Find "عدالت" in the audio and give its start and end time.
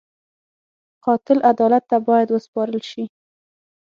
1.49-1.83